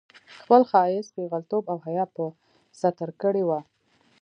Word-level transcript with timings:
خپل 0.41 0.61
ښايیت، 0.69 1.07
پېغلتوب 1.15 1.63
او 1.71 1.77
حيا 1.85 2.05
په 2.15 2.23
ستر 2.79 3.09
کړې 3.21 3.43
وه 3.45 3.59